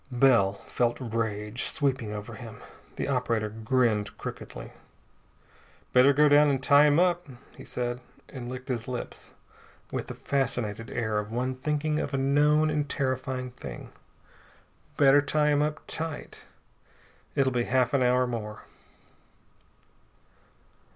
[0.11, 2.63] Bell felt rage sweeping over him.
[2.95, 4.73] The operator grinned crookedly.
[5.93, 9.33] "Better go down and tie him up," he said, and licked his lips
[9.91, 13.91] with the fascinated air of one thinking of a known and terrifying thing.
[14.97, 16.45] "Better tie him up tight.
[17.35, 18.63] It'll be half an hour more."